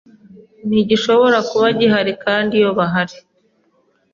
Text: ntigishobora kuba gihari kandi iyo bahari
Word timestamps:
ntigishobora 0.67 1.37
kuba 1.49 1.67
gihari 1.79 2.11
kandi 2.23 2.53
iyo 2.59 2.71
bahari 2.77 3.17